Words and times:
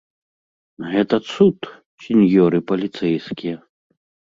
Гэта 0.93 1.15
цуд, 1.31 1.59
сіньёры 2.07 2.67
паліцэйскія! 2.75 3.57